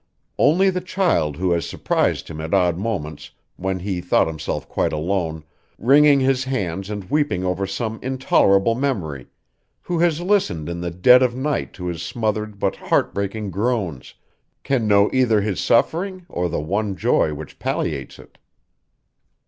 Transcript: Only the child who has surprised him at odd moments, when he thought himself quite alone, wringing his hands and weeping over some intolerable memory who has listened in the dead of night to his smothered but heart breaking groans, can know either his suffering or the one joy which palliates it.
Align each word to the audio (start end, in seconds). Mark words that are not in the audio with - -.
Only 0.39 0.71
the 0.71 0.81
child 0.81 1.37
who 1.37 1.51
has 1.51 1.69
surprised 1.69 2.27
him 2.27 2.41
at 2.41 2.55
odd 2.55 2.75
moments, 2.75 3.29
when 3.55 3.77
he 3.81 4.01
thought 4.01 4.25
himself 4.25 4.67
quite 4.67 4.91
alone, 4.91 5.43
wringing 5.77 6.19
his 6.19 6.45
hands 6.45 6.89
and 6.89 7.07
weeping 7.11 7.43
over 7.45 7.67
some 7.67 7.99
intolerable 8.01 8.73
memory 8.73 9.27
who 9.83 9.99
has 9.99 10.19
listened 10.19 10.69
in 10.69 10.81
the 10.81 10.89
dead 10.89 11.21
of 11.21 11.35
night 11.35 11.71
to 11.73 11.85
his 11.85 12.01
smothered 12.01 12.57
but 12.57 12.75
heart 12.77 13.13
breaking 13.13 13.51
groans, 13.51 14.15
can 14.63 14.87
know 14.87 15.07
either 15.13 15.39
his 15.39 15.59
suffering 15.59 16.25
or 16.29 16.49
the 16.49 16.59
one 16.59 16.95
joy 16.95 17.35
which 17.35 17.59
palliates 17.59 18.17
it. 18.17 18.39